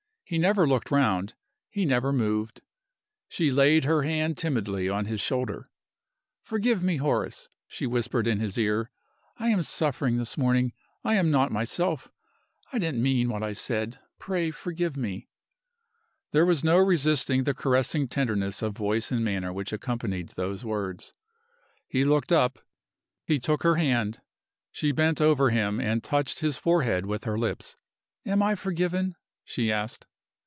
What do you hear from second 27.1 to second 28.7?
her lips. "Am I